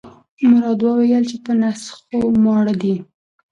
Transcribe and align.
مراد 0.49 0.79
وویل 0.83 1.23
چې 1.31 1.37
په 1.45 1.51
نس 1.61 1.81
خو 1.95 2.17
ماړه 2.43 2.73
دي. 2.81 2.95